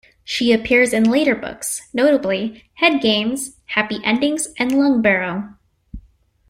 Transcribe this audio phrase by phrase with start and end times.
[0.23, 5.59] She appears in later books, notably "Head Games", "Happy Endings", and "Lungbarrow".